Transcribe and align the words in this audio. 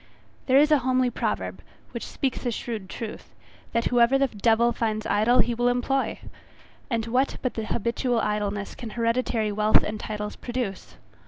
There 0.47 0.57
is 0.57 0.71
a 0.71 0.79
homely 0.79 1.11
proverb, 1.11 1.61
which 1.91 2.07
speaks 2.07 2.43
a 2.47 2.49
shrewd 2.49 2.89
truth, 2.89 3.35
that 3.71 3.85
whoever 3.85 4.17
the 4.17 4.25
devil 4.29 4.71
finds 4.71 5.05
idle 5.05 5.37
he 5.41 5.53
will 5.53 5.67
employ. 5.67 6.17
And 6.89 7.05
what 7.05 7.37
but 7.43 7.55
habitual 7.55 8.19
idleness 8.19 8.73
can 8.73 8.89
hereditary 8.89 9.51
wealth 9.51 9.83
and 9.83 9.99
titles 9.99 10.35
produce? 10.37 10.95